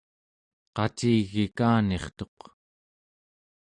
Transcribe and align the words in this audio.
qacigikanirtuq 0.75 2.37